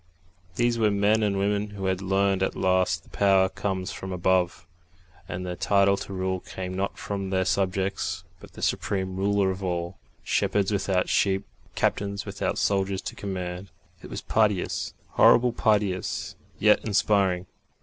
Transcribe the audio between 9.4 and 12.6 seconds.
of all shepherds without sheep, captains without